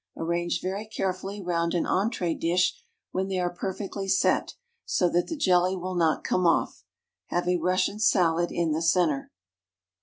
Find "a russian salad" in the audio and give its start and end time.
7.47-8.51